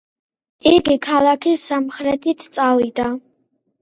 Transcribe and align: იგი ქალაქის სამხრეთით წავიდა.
იგი 0.69 0.95
ქალაქის 1.07 1.67
სამხრეთით 1.73 2.49
წავიდა. 2.59 3.07